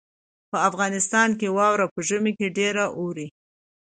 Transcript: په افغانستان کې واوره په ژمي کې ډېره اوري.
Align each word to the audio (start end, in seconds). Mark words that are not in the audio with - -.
په 0.49 0.57
افغانستان 0.69 1.29
کې 1.39 1.47
واوره 1.57 1.85
په 1.93 1.99
ژمي 2.07 2.33
کې 2.39 2.55
ډېره 2.57 2.85
اوري. 2.99 3.27